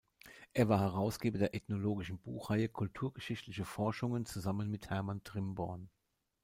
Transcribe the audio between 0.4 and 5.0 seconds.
Er war Herausgeber der ethnologischen Buchreihe "Kulturgeschichtliche Forschungen", zusammen mit